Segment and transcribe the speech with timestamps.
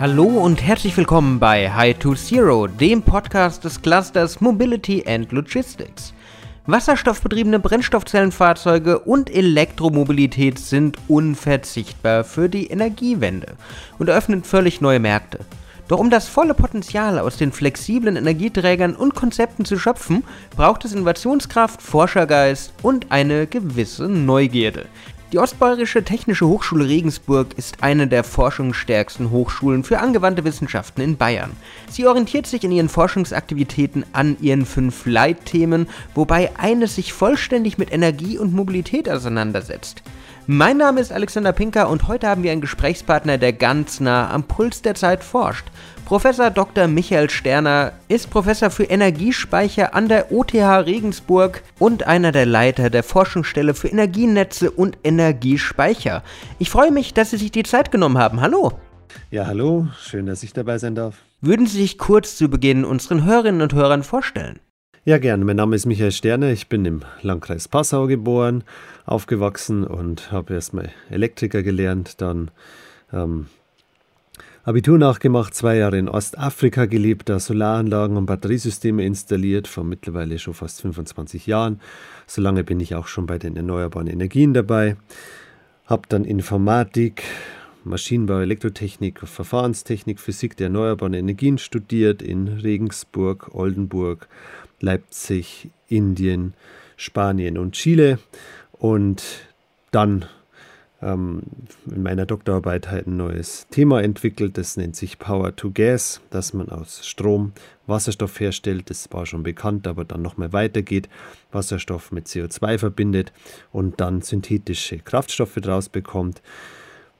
[0.00, 6.14] Hallo und herzlich willkommen bei High to Zero, dem Podcast des Clusters Mobility and Logistics.
[6.66, 13.56] Wasserstoffbetriebene Brennstoffzellenfahrzeuge und Elektromobilität sind unverzichtbar für die Energiewende
[13.98, 15.40] und eröffnen völlig neue Märkte.
[15.88, 20.22] Doch um das volle Potenzial aus den flexiblen Energieträgern und Konzepten zu schöpfen,
[20.56, 24.86] braucht es Innovationskraft, Forschergeist und eine gewisse Neugierde.
[25.30, 31.50] Die Ostbayerische Technische Hochschule Regensburg ist eine der forschungsstärksten Hochschulen für angewandte Wissenschaften in Bayern.
[31.90, 37.92] Sie orientiert sich in ihren Forschungsaktivitäten an ihren fünf Leitthemen, wobei eines sich vollständig mit
[37.92, 40.02] Energie und Mobilität auseinandersetzt.
[40.46, 44.44] Mein Name ist Alexander Pinker und heute haben wir einen Gesprächspartner, der ganz nah am
[44.44, 45.66] Puls der Zeit forscht.
[46.08, 46.88] Professor Dr.
[46.88, 53.02] Michael Sterner ist Professor für Energiespeicher an der OTH Regensburg und einer der Leiter der
[53.02, 56.22] Forschungsstelle für Energienetze und Energiespeicher.
[56.58, 58.40] Ich freue mich, dass Sie sich die Zeit genommen haben.
[58.40, 58.72] Hallo.
[59.30, 59.88] Ja, hallo.
[60.00, 61.18] Schön, dass ich dabei sein darf.
[61.42, 64.60] Würden Sie sich kurz zu Beginn unseren Hörerinnen und Hörern vorstellen?
[65.04, 65.44] Ja, gerne.
[65.44, 66.48] Mein Name ist Michael Sterner.
[66.52, 68.64] Ich bin im Landkreis Passau geboren,
[69.04, 72.50] aufgewachsen und habe erstmal Elektriker gelernt, dann
[73.12, 73.48] ähm,
[74.68, 80.52] Abitur nachgemacht, zwei Jahre in Ostafrika gelebt, da Solaranlagen und Batteriesysteme installiert, vor mittlerweile schon
[80.52, 81.80] fast 25 Jahren.
[82.26, 84.98] So lange bin ich auch schon bei den erneuerbaren Energien dabei.
[85.86, 87.22] Habe dann Informatik,
[87.84, 94.28] Maschinenbau, Elektrotechnik, Verfahrenstechnik, Physik der erneuerbaren Energien studiert in Regensburg, Oldenburg,
[94.80, 96.52] Leipzig, Indien,
[96.98, 98.18] Spanien und Chile.
[98.72, 99.22] Und
[99.92, 100.26] dann
[101.00, 101.42] ähm,
[101.86, 104.58] in meiner Doktorarbeit halt ein neues Thema entwickelt.
[104.58, 107.52] Das nennt sich Power to Gas, dass man aus Strom
[107.86, 108.90] Wasserstoff herstellt.
[108.90, 111.08] Das war schon bekannt, aber dann nochmal weitergeht.
[111.52, 113.32] Wasserstoff mit CO2 verbindet
[113.72, 116.42] und dann synthetische Kraftstoffe draus bekommt.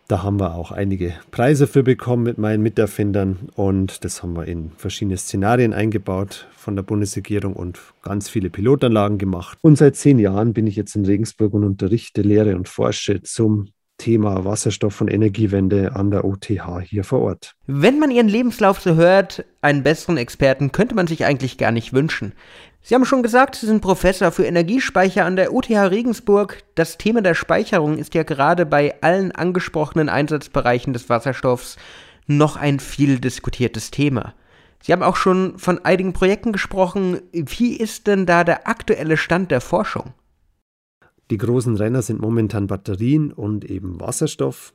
[0.09, 4.47] Da haben wir auch einige Preise für bekommen mit meinen Miterfindern und das haben wir
[4.47, 9.59] in verschiedene Szenarien eingebaut von der Bundesregierung und ganz viele Pilotanlagen gemacht.
[9.61, 13.69] Und seit zehn Jahren bin ich jetzt in Regensburg und unterrichte, lehre und forsche zum
[13.99, 17.55] Thema Wasserstoff und Energiewende an der OTH hier vor Ort.
[17.67, 21.93] Wenn man Ihren Lebenslauf so hört, einen besseren Experten könnte man sich eigentlich gar nicht
[21.93, 22.33] wünschen.
[22.83, 26.63] Sie haben schon gesagt, Sie sind Professor für Energiespeicher an der UTH Regensburg.
[26.75, 31.77] Das Thema der Speicherung ist ja gerade bei allen angesprochenen Einsatzbereichen des Wasserstoffs
[32.27, 34.35] noch ein viel diskutiertes Thema.
[34.83, 37.21] Sie haben auch schon von einigen Projekten gesprochen.
[37.33, 40.15] Wie ist denn da der aktuelle Stand der Forschung?
[41.31, 44.73] Die großen Renner sind momentan Batterien und eben Wasserstoff.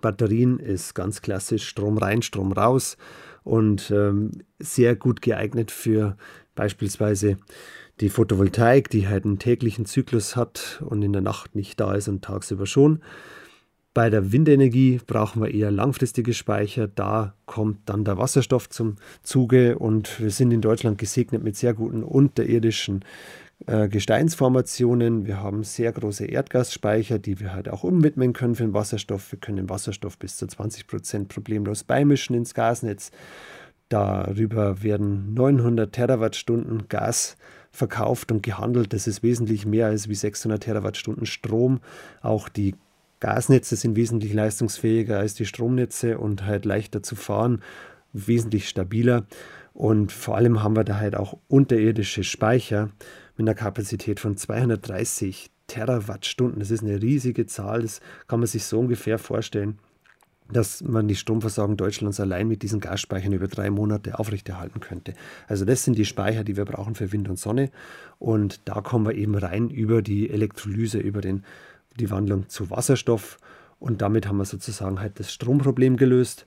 [0.00, 2.96] Batterien ist ganz klassisch Strom rein, Strom raus
[3.42, 6.16] und ähm, sehr gut geeignet für
[6.54, 7.36] beispielsweise
[8.00, 12.08] die Photovoltaik, die halt einen täglichen Zyklus hat und in der Nacht nicht da ist
[12.08, 13.00] und tagsüber schon.
[13.94, 16.88] Bei der Windenergie brauchen wir eher langfristige Speicher.
[16.88, 21.74] Da kommt dann der Wasserstoff zum Zuge und wir sind in Deutschland gesegnet mit sehr
[21.74, 23.04] guten unterirdischen
[23.66, 25.26] äh, Gesteinsformationen.
[25.26, 29.30] Wir haben sehr große Erdgasspeicher, die wir halt auch umwidmen können für den Wasserstoff.
[29.30, 33.12] Wir können den Wasserstoff bis zu 20 Prozent problemlos beimischen ins Gasnetz.
[33.94, 37.36] Darüber werden 900 Terawattstunden Gas
[37.70, 38.92] verkauft und gehandelt.
[38.92, 41.78] Das ist wesentlich mehr als wie 600 Terawattstunden Strom.
[42.20, 42.74] Auch die
[43.20, 47.62] Gasnetze sind wesentlich leistungsfähiger als die Stromnetze und halt leichter zu fahren,
[48.12, 49.26] wesentlich stabiler.
[49.74, 52.90] Und vor allem haben wir da halt auch unterirdische Speicher
[53.36, 56.58] mit einer Kapazität von 230 Terawattstunden.
[56.58, 59.78] Das ist eine riesige Zahl, das kann man sich so ungefähr vorstellen,
[60.52, 65.14] dass man die Stromversorgung Deutschlands allein mit diesen Gasspeichern über drei Monate aufrechterhalten könnte.
[65.48, 67.70] Also das sind die Speicher, die wir brauchen für Wind und Sonne.
[68.18, 71.44] Und da kommen wir eben rein über die Elektrolyse, über den,
[71.98, 73.38] die Wandlung zu Wasserstoff.
[73.78, 76.46] Und damit haben wir sozusagen halt das Stromproblem gelöst.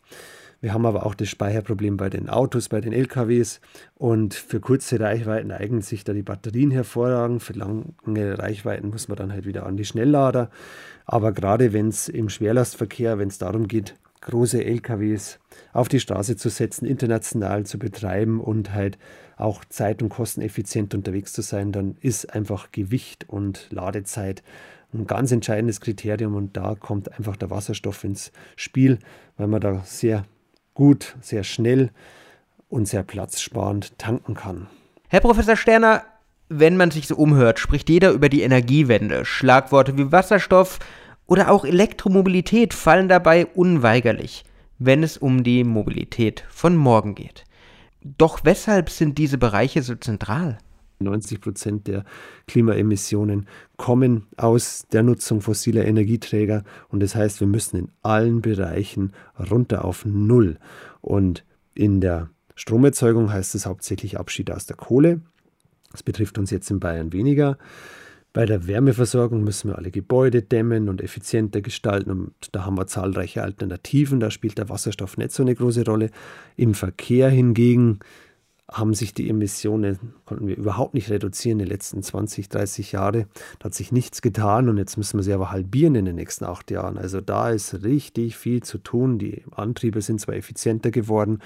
[0.60, 3.62] Wir haben aber auch das Speicherproblem bei den Autos, bei den LKWs.
[3.96, 7.44] Und für kurze Reichweiten eignen sich da die Batterien hervorragend.
[7.44, 7.94] Für lange
[8.40, 10.50] Reichweiten muss man dann halt wieder an die Schnelllader.
[11.06, 15.40] Aber gerade wenn es im Schwerlastverkehr, wenn es darum geht, große LKWs
[15.74, 18.98] auf die Straße zu setzen, international zu betreiben und halt
[19.38, 24.44] auch zeit- und kosteneffizient unterwegs zu sein, dann ist einfach Gewicht und Ladezeit
[24.94, 29.00] ein ganz entscheidendes Kriterium und da kommt einfach der Wasserstoff ins Spiel,
[29.38, 30.26] weil man da sehr
[30.78, 31.90] gut, sehr schnell
[32.70, 34.68] und sehr platzsparend tanken kann.
[35.10, 36.04] Herr Professor Sterner,
[36.50, 39.26] wenn man sich so umhört, spricht jeder über die Energiewende.
[39.26, 40.78] Schlagworte wie Wasserstoff
[41.26, 44.44] oder auch Elektromobilität fallen dabei unweigerlich,
[44.78, 47.46] wenn es um die Mobilität von morgen geht.
[48.04, 50.60] Doch weshalb sind diese Bereiche so zentral?
[51.00, 52.04] 90 Prozent der
[52.48, 53.48] Klimaemissionen
[53.78, 56.64] kommen aus der Nutzung fossiler Energieträger.
[56.90, 59.14] Und das heißt, wir müssen in allen Bereichen
[59.52, 60.58] runter auf Null.
[61.02, 65.22] Und in der Stromerzeugung heißt es hauptsächlich Abschied aus der Kohle.
[65.92, 67.58] Das betrifft uns jetzt in Bayern weniger.
[68.34, 72.86] Bei der Wärmeversorgung müssen wir alle Gebäude dämmen und effizienter gestalten und da haben wir
[72.86, 74.20] zahlreiche Alternativen.
[74.20, 76.12] Da spielt der Wasserstoff nicht so eine große Rolle.
[76.56, 78.00] Im Verkehr hingegen
[78.70, 83.26] haben sich die Emissionen, konnten wir überhaupt nicht reduzieren in den letzten 20, 30 Jahren.
[83.60, 86.44] Da hat sich nichts getan und jetzt müssen wir sie aber halbieren in den nächsten
[86.44, 86.98] acht Jahren.
[86.98, 89.20] Also da ist richtig viel zu tun.
[89.20, 91.40] Die Antriebe sind zwar effizienter geworden,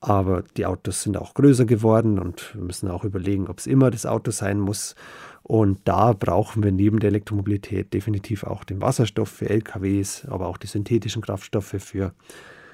[0.00, 3.90] aber die Autos sind auch größer geworden und wir müssen auch überlegen, ob es immer
[3.92, 4.96] das Auto sein muss.
[5.44, 10.56] Und da brauchen wir neben der Elektromobilität definitiv auch den Wasserstoff für LKWs, aber auch
[10.56, 12.12] die synthetischen Kraftstoffe für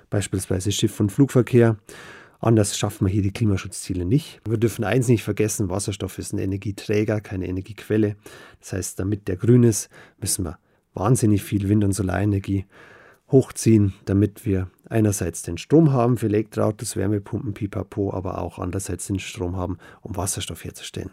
[0.08, 1.76] beispielsweise Schiff- und Flugverkehr.
[2.41, 4.41] Anders schaffen wir hier die Klimaschutzziele nicht.
[4.49, 8.17] Wir dürfen eins nicht vergessen, Wasserstoff ist ein Energieträger, keine Energiequelle.
[8.61, 10.59] Das heißt, damit der grün ist, müssen wir
[10.95, 12.65] wahnsinnig viel Wind- und Solarenergie
[13.31, 19.19] hochziehen, damit wir einerseits den Strom haben für Elektroautos, Wärmepumpen, Pipapo, aber auch andererseits den
[19.19, 21.11] Strom haben, um Wasserstoff herzustellen.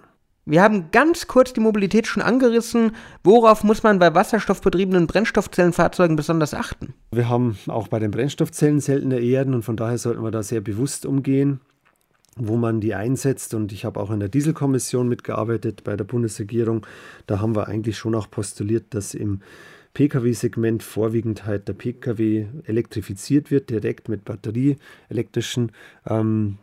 [0.50, 2.96] Wir haben ganz kurz die Mobilität schon angerissen.
[3.22, 6.94] Worauf muss man bei wasserstoffbetriebenen Brennstoffzellenfahrzeugen besonders achten?
[7.12, 10.62] Wir haben auch bei den Brennstoffzellen seltene Erden und von daher sollten wir da sehr
[10.62, 11.60] bewusst umgehen,
[12.38, 13.56] wo man die einsetzt.
[13.56, 16.88] Und ich habe auch in der Dieselkommission mitgearbeitet bei der Bundesregierung.
[17.26, 19.42] Da haben wir eigentlich schon auch postuliert, dass im
[19.96, 25.74] Pkw-Segment vorwiegend halt der Pkw elektrifiziert wird, direkt mit batterieelektrischen
[26.06, 26.58] ähm,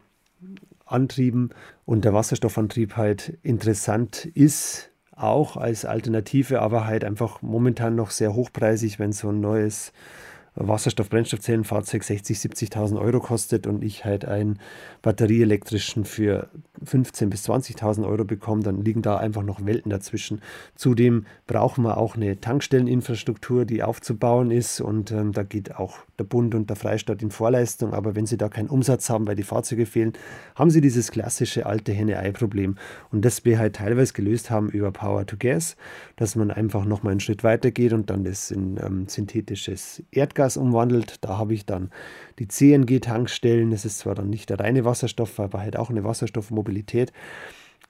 [0.87, 1.51] Antrieben
[1.85, 8.35] und der Wasserstoffantrieb halt interessant ist, auch als Alternative, aber halt einfach momentan noch sehr
[8.35, 9.93] hochpreisig, wenn so ein neues
[10.57, 14.61] Wasserstoff-Brennstoffzellenfahrzeug 60, 70.000 Euro kostet und ich halt einen
[15.03, 16.49] batterieelektrischen für
[16.85, 20.43] 15.000 bis 20.000 Euro bekomme, dann liegen da einfach noch Welten dazwischen.
[20.77, 26.25] Zudem brauchen wir auch eine Tankstelleninfrastruktur, die aufzubauen ist und ähm, da geht auch der
[26.25, 29.43] Bund und der Freistaat in Vorleistung, aber wenn sie da keinen Umsatz haben, weil die
[29.43, 30.13] Fahrzeuge fehlen,
[30.55, 32.77] haben sie dieses klassische alte Henne-Ei-Problem
[33.11, 35.77] und das wir halt teilweise gelöst haben über Power to Gas,
[36.17, 40.45] dass man einfach nochmal einen Schritt weiter geht und dann das in ähm, synthetisches Erdgas
[40.45, 41.17] Erdgas umwandelt.
[41.21, 41.91] Da habe ich dann
[42.39, 43.71] die CNG-Tankstellen.
[43.71, 47.13] Das ist zwar dann nicht der reine Wasserstoff, aber halt auch eine Wasserstoffmobilität.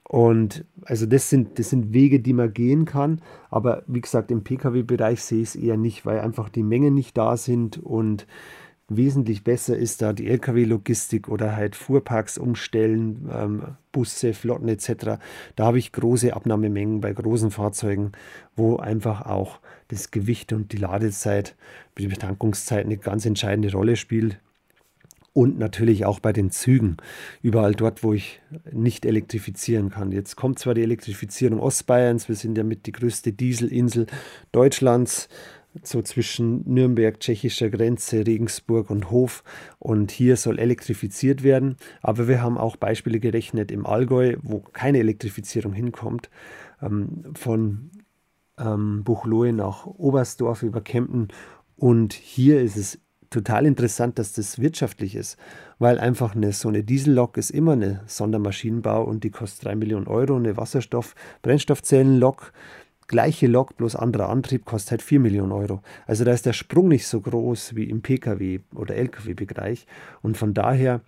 [0.07, 3.21] Und also das sind, das sind Wege, die man gehen kann.
[3.51, 7.17] Aber wie gesagt, im Pkw-Bereich sehe ich es eher nicht, weil einfach die Mengen nicht
[7.17, 8.27] da sind und
[8.89, 13.63] wesentlich besser ist da die Lkw-Logistik oder halt Fuhrparks umstellen, ähm,
[13.93, 15.19] Busse, Flotten etc.
[15.57, 18.13] Da habe ich große Abnahmemengen bei großen Fahrzeugen,
[18.57, 21.57] wo einfach auch das Gewicht und die Ladezeit,
[21.97, 24.39] die Betankungszeit eine ganz entscheidende Rolle spielt.
[25.35, 26.97] Und natürlich auch bei den Zügen,
[27.43, 28.41] überall dort, wo ich
[28.71, 30.13] nicht elektrifizieren kann.
[30.13, 34.07] Jetzt kommt zwar die Elektrifizierung Ostbayerns, wir sind ja mit die größte Dieselinsel
[34.53, 35.29] Deutschlands,
[35.83, 39.43] so zwischen Nürnberg, tschechischer Grenze, Regensburg und Hof.
[39.79, 41.77] Und hier soll elektrifiziert werden.
[42.01, 46.31] Aber wir haben auch Beispiele gerechnet im Allgäu, wo keine Elektrifizierung hinkommt.
[46.81, 47.91] Ähm, von
[48.59, 51.29] ähm, Buchloe nach Oberstdorf über Kempten.
[51.77, 53.01] Und hier ist es
[53.31, 55.37] total interessant, dass das wirtschaftlich ist,
[55.79, 60.07] weil einfach eine, so eine Diesellok ist immer eine Sondermaschinenbau und die kostet 3 Millionen
[60.07, 60.37] Euro.
[60.37, 62.53] Eine Wasserstoff-Brennstoffzellenlok
[63.07, 65.83] gleiche Lok, bloß anderer Antrieb, kostet halt 4 Millionen Euro.
[66.07, 69.87] Also da ist der Sprung nicht so groß wie im Pkw- oder Lkw-Bereich.
[70.23, 71.01] Und von daher,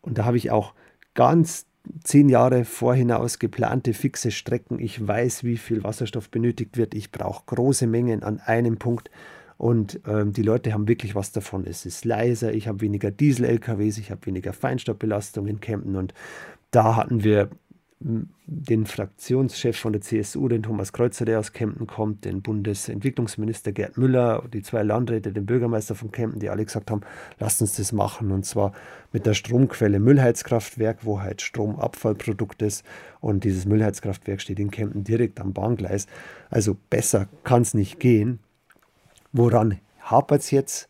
[0.00, 0.74] und da habe ich auch
[1.14, 1.66] ganz
[2.02, 4.78] zehn Jahre vorhinaus geplante fixe Strecken.
[4.78, 6.94] Ich weiß, wie viel Wasserstoff benötigt wird.
[6.94, 9.10] Ich brauche große Mengen an einem Punkt.
[9.58, 11.64] Und ähm, die Leute haben wirklich was davon.
[11.66, 15.96] Es ist leiser, ich habe weniger Diesel-LKWs, ich habe weniger Feinstaubbelastung in Campen.
[15.96, 16.12] Und
[16.70, 17.48] da hatten wir
[17.98, 23.96] den Fraktionschef von der CSU, den Thomas Kreuzer, der aus Kempten kommt, den Bundesentwicklungsminister Gerd
[23.96, 27.00] Müller, die zwei Landräte, den Bürgermeister von Kempten, die alle gesagt haben,
[27.38, 28.72] lasst uns das machen und zwar
[29.12, 32.84] mit der Stromquelle Müllheizkraftwerk, wo halt Stromabfallprodukt ist
[33.20, 36.06] und dieses Müllheizkraftwerk steht in Kempten direkt am Bahngleis.
[36.50, 38.40] Also besser kann es nicht gehen.
[39.32, 40.88] Woran hapert es jetzt?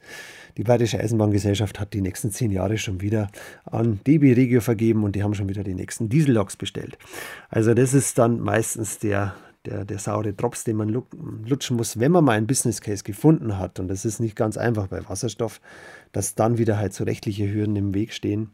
[0.57, 3.28] Die Bayerische Eisenbahngesellschaft hat die nächsten zehn Jahre schon wieder
[3.64, 6.97] an DB Regio vergeben und die haben schon wieder die nächsten Dieselloks bestellt.
[7.50, 9.35] Also das ist dann meistens der,
[9.66, 10.88] der, der saure Drops, den man
[11.47, 13.78] lutschen muss, wenn man mal einen Business Case gefunden hat.
[13.81, 15.61] Und das ist nicht ganz einfach bei Wasserstoff,
[16.12, 18.52] dass dann wieder halt so rechtliche Hürden im Weg stehen.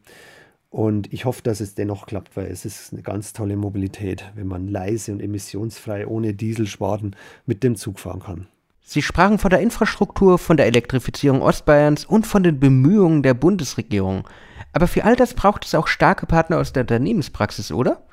[0.69, 4.47] Und ich hoffe, dass es dennoch klappt, weil es ist eine ganz tolle Mobilität, wenn
[4.47, 8.47] man leise und emissionsfrei ohne Dieselspaten mit dem Zug fahren kann.
[8.85, 14.27] Sie sprachen von der Infrastruktur, von der Elektrifizierung Ostbayerns und von den Bemühungen der Bundesregierung.
[14.73, 18.03] Aber für all das braucht es auch starke Partner aus der Unternehmenspraxis, oder?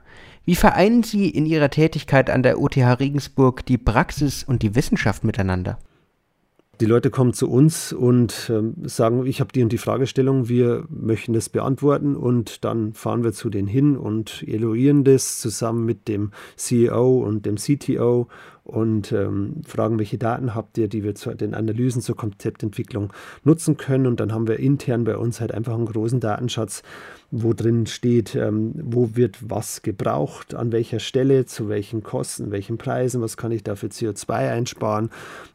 [0.45, 5.25] Wie vereinen Sie in Ihrer Tätigkeit an der OTH Regensburg die Praxis und die Wissenschaft
[5.25, 5.79] miteinander?
[6.81, 10.87] Die Leute kommen zu uns und äh, sagen, ich habe die und die Fragestellung, wir
[10.89, 16.09] möchten das beantworten und dann fahren wir zu denen hin und evaluieren das zusammen mit
[16.09, 18.29] dem CEO und dem CTO
[18.64, 23.12] und ähm, fragen, welche Daten habt ihr, die wir zu den Analysen zur Konzeptentwicklung
[23.45, 24.07] nutzen können.
[24.07, 26.83] Und dann haben wir intern bei uns halt einfach einen großen Datenschatz,
[27.31, 32.76] wo drin steht, ähm, wo wird was gebraucht, an welcher Stelle, zu welchen Kosten, welchen
[32.76, 35.11] Preisen, was kann ich da für CO2 einsparen.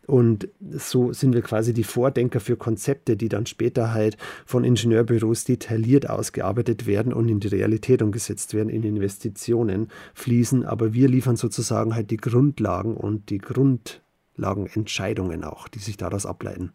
[0.08, 5.46] Und so sind wir quasi die Vordenker für Konzepte, die dann später halt von Ingenieurbüros
[5.46, 10.64] detailliert ausgearbeitet werden und in die Realität umgesetzt werden, in Investitionen fließen.
[10.66, 16.72] Aber wir liefern sozusagen halt die Grundlagen und die Grundlagenentscheidungen auch, die sich daraus ableiten.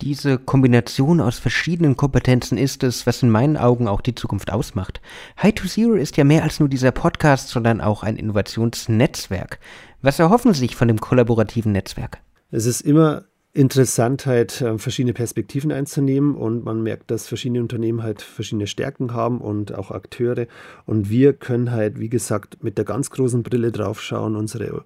[0.00, 5.00] Diese Kombination aus verschiedenen Kompetenzen ist es, was in meinen Augen auch die Zukunft ausmacht.
[5.40, 9.60] High to Zero ist ja mehr als nur dieser Podcast, sondern auch ein Innovationsnetzwerk.
[10.02, 12.18] Was erhoffen Sie sich von dem kollaborativen Netzwerk?
[12.50, 18.20] Es ist immer interessant, halt verschiedene Perspektiven einzunehmen und man merkt, dass verschiedene Unternehmen halt
[18.20, 20.46] verschiedene Stärken haben und auch Akteure.
[20.86, 24.84] Und wir können halt, wie gesagt, mit der ganz großen Brille draufschauen, unsere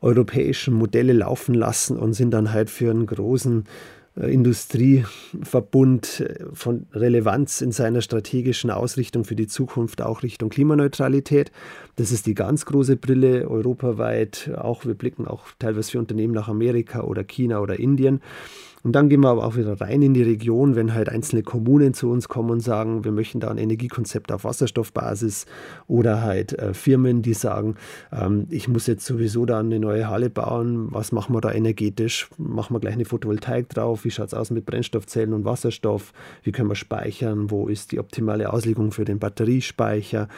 [0.00, 3.64] europäischen Modelle laufen lassen und sind dann halt für einen großen
[4.28, 11.50] Industrieverbund äh, von Relevanz in seiner strategischen Ausrichtung für die Zukunft auch Richtung Klimaneutralität.
[11.96, 14.50] Das ist die ganz große Brille europaweit.
[14.56, 18.20] Auch wir blicken auch teilweise für Unternehmen nach Amerika oder China oder Indien.
[18.82, 21.92] Und dann gehen wir aber auch wieder rein in die Region, wenn halt einzelne Kommunen
[21.92, 25.44] zu uns kommen und sagen, wir möchten da ein Energiekonzept auf Wasserstoffbasis
[25.86, 27.74] oder halt äh, Firmen, die sagen,
[28.10, 32.30] ähm, ich muss jetzt sowieso da eine neue Halle bauen, was machen wir da energetisch?
[32.38, 34.04] Machen wir gleich eine Photovoltaik drauf?
[34.10, 36.12] Wie schaut es aus mit Brennstoffzellen und Wasserstoff?
[36.42, 37.48] Wie können wir speichern?
[37.52, 40.28] Wo ist die optimale Auslegung für den Batteriespeicher?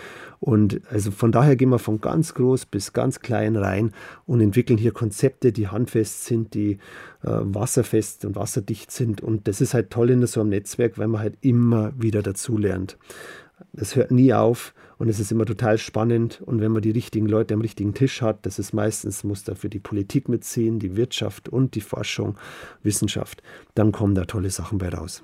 [0.40, 3.92] Und also von daher gehen wir von ganz groß bis ganz klein rein
[4.26, 6.72] und entwickeln hier Konzepte, die handfest sind, die
[7.22, 9.22] äh, wasserfest und wasserdicht sind.
[9.22, 12.98] Und das ist halt toll in so einem Netzwerk, weil man halt immer wieder dazulernt.
[13.74, 16.42] Es hört nie auf und es ist immer total spannend.
[16.44, 19.70] Und wenn man die richtigen Leute am richtigen Tisch hat, das ist meistens, muss dafür
[19.70, 22.36] die Politik mitziehen, die Wirtschaft und die Forschung,
[22.82, 23.42] Wissenschaft,
[23.74, 25.22] dann kommen da tolle Sachen bei raus.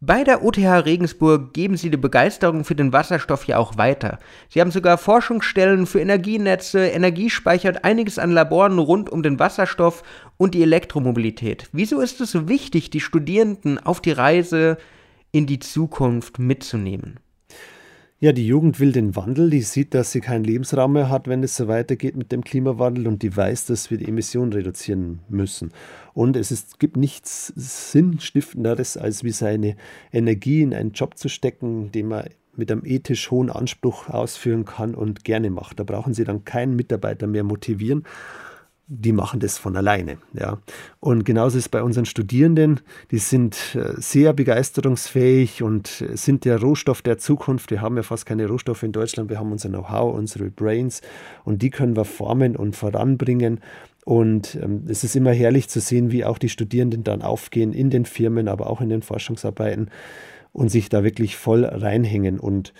[0.00, 4.18] Bei der OTH Regensburg geben Sie die Begeisterung für den Wasserstoff ja auch weiter.
[4.50, 10.02] Sie haben sogar Forschungsstellen für Energienetze, Energiespeicher und einiges an Laboren rund um den Wasserstoff
[10.36, 11.70] und die Elektromobilität.
[11.72, 14.76] Wieso ist es so wichtig, die Studierenden auf die Reise
[15.32, 17.18] in die Zukunft mitzunehmen?
[18.18, 21.42] Ja, die Jugend will den Wandel, die sieht, dass sie keinen Lebensraum mehr hat, wenn
[21.42, 25.70] es so weitergeht mit dem Klimawandel und die weiß, dass wir die Emissionen reduzieren müssen.
[26.14, 29.76] Und es ist, gibt nichts Sinnstiftenderes, als wie seine
[30.12, 34.94] Energie in einen Job zu stecken, den man mit einem ethisch hohen Anspruch ausführen kann
[34.94, 35.78] und gerne macht.
[35.78, 38.04] Da brauchen Sie dann keinen Mitarbeiter mehr motivieren
[38.88, 40.18] die machen das von alleine.
[40.32, 40.58] Ja.
[41.00, 46.60] Und genauso ist es bei unseren Studierenden, die sind äh, sehr begeisterungsfähig und sind der
[46.60, 47.70] Rohstoff der Zukunft.
[47.70, 51.02] Wir haben ja fast keine Rohstoffe in Deutschland, wir haben unser Know-how, unsere Brains
[51.44, 53.60] und die können wir formen und voranbringen.
[54.04, 57.90] Und ähm, es ist immer herrlich zu sehen, wie auch die Studierenden dann aufgehen in
[57.90, 59.90] den Firmen, aber auch in den Forschungsarbeiten
[60.52, 62.38] und sich da wirklich voll reinhängen.
[62.38, 62.72] Und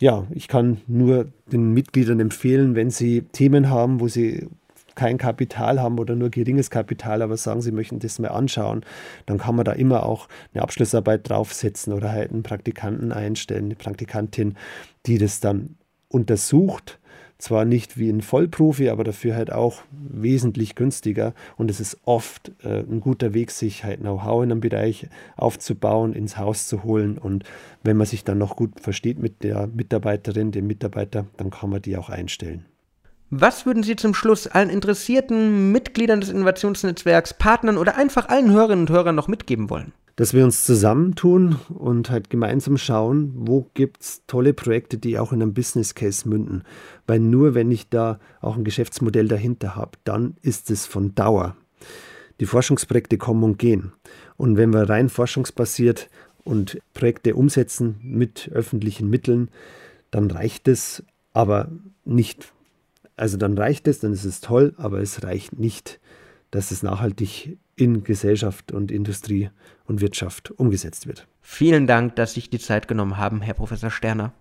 [0.00, 4.48] ja, ich kann nur den Mitgliedern empfehlen, wenn sie Themen haben, wo sie
[4.96, 8.84] kein Kapital haben oder nur geringes Kapital, aber sagen, sie möchten das mal anschauen,
[9.26, 13.76] dann kann man da immer auch eine Abschlussarbeit draufsetzen oder halt einen Praktikanten einstellen, eine
[13.76, 14.56] Praktikantin,
[15.06, 15.76] die das dann
[16.08, 16.98] untersucht.
[17.38, 21.34] Zwar nicht wie ein Vollprofi, aber dafür halt auch wesentlich günstiger.
[21.58, 26.14] Und es ist oft äh, ein guter Weg, sich halt Know-how in einem Bereich aufzubauen,
[26.14, 27.18] ins Haus zu holen.
[27.18, 27.44] Und
[27.82, 31.82] wenn man sich dann noch gut versteht mit der Mitarbeiterin, dem Mitarbeiter, dann kann man
[31.82, 32.64] die auch einstellen.
[33.30, 38.86] Was würden Sie zum Schluss allen interessierten Mitgliedern des Innovationsnetzwerks, Partnern oder einfach allen Hörerinnen
[38.86, 39.92] und Hörern noch mitgeben wollen?
[40.14, 45.32] Dass wir uns zusammentun und halt gemeinsam schauen, wo gibt es tolle Projekte, die auch
[45.32, 46.62] in einem Business Case münden.
[47.08, 51.56] Weil nur wenn ich da auch ein Geschäftsmodell dahinter habe, dann ist es von Dauer.
[52.38, 53.92] Die Forschungsprojekte kommen und gehen.
[54.36, 56.08] Und wenn wir rein forschungsbasiert
[56.44, 59.50] und Projekte umsetzen mit öffentlichen Mitteln,
[60.12, 61.02] dann reicht es
[61.32, 61.68] aber
[62.04, 62.52] nicht
[63.16, 66.00] also dann reicht es, dann ist es toll, aber es reicht nicht,
[66.50, 69.50] dass es nachhaltig in Gesellschaft und Industrie
[69.86, 71.26] und Wirtschaft umgesetzt wird.
[71.42, 74.32] Vielen Dank, dass Sie sich die Zeit genommen haben, Herr Professor Sterner.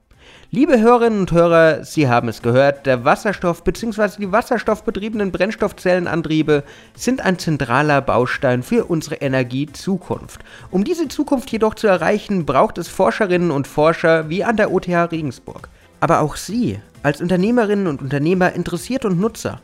[0.50, 4.20] Liebe Hörerinnen und Hörer, Sie haben es gehört, der Wasserstoff bzw.
[4.20, 6.64] die wasserstoffbetriebenen Brennstoffzellenantriebe
[6.96, 10.42] sind ein zentraler Baustein für unsere Energiezukunft.
[10.72, 15.12] Um diese Zukunft jedoch zu erreichen, braucht es Forscherinnen und Forscher wie an der OTH
[15.12, 15.70] Regensburg.
[16.00, 19.62] Aber auch Sie als Unternehmerinnen und Unternehmer, Interessierte und Nutzer.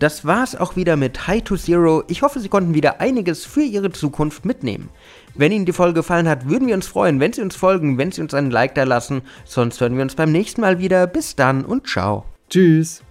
[0.00, 2.02] Das war's auch wieder mit High to Zero.
[2.08, 4.88] Ich hoffe, Sie konnten wieder einiges für Ihre Zukunft mitnehmen.
[5.36, 8.10] Wenn Ihnen die Folge gefallen hat, würden wir uns freuen, wenn Sie uns folgen, wenn
[8.10, 9.22] Sie uns einen Like da lassen.
[9.44, 11.06] Sonst hören wir uns beim nächsten Mal wieder.
[11.06, 12.24] Bis dann und ciao.
[12.50, 13.04] Tschüss.